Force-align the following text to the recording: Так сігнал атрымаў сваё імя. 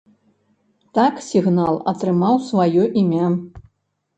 Так 0.97 1.19
сігнал 1.27 1.75
атрымаў 1.91 2.41
сваё 2.49 2.89
імя. 3.03 3.27